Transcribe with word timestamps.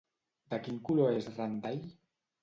De 0.53 0.57
quin 0.67 0.79
color 0.87 1.11
és 1.17 1.27
Randall? 1.35 1.85